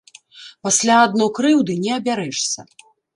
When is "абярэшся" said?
1.99-2.67